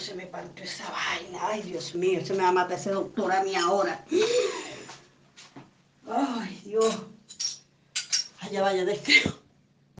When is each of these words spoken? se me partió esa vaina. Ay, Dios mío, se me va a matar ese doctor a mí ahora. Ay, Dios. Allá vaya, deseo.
se 0.00 0.14
me 0.14 0.26
partió 0.26 0.64
esa 0.64 0.90
vaina. 0.90 1.38
Ay, 1.42 1.62
Dios 1.62 1.94
mío, 1.94 2.24
se 2.24 2.34
me 2.34 2.42
va 2.42 2.48
a 2.48 2.52
matar 2.52 2.78
ese 2.78 2.90
doctor 2.90 3.32
a 3.32 3.42
mí 3.42 3.54
ahora. 3.54 4.04
Ay, 6.08 6.60
Dios. 6.64 6.96
Allá 8.40 8.62
vaya, 8.62 8.84
deseo. 8.84 9.47